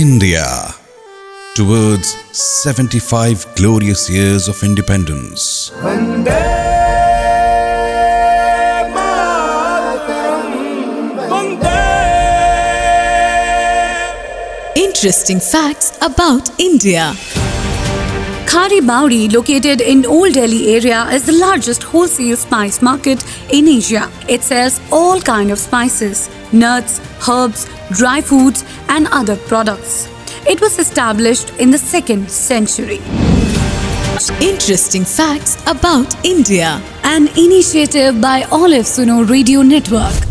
[0.00, 0.74] India
[1.54, 5.70] towards 75 glorious years of independence.
[14.74, 17.12] Interesting facts about India.
[18.50, 24.10] Khari Baoli, located in Old Delhi area, is the largest wholesale spice market in Asia.
[24.28, 30.08] It sells all kind of spices, nuts, herbs, dry foods and other products.
[30.48, 32.98] It was established in the 2nd century.
[34.40, 36.82] Interesting facts about India.
[37.04, 40.29] An initiative by Olive Suno Radio Network.